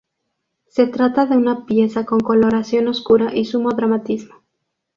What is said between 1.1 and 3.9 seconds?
de una pieza con coloración oscura y sumo